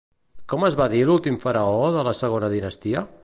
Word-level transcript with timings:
Com 0.53 0.63
es 0.69 0.77
va 0.79 0.87
dir 0.93 1.01
l'últim 1.09 1.37
faraó 1.45 1.85
de 1.99 2.07
la 2.09 2.17
segona 2.25 2.53
dinastia? 2.57 3.05